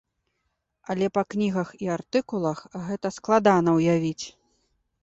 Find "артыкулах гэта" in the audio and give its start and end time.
1.97-3.07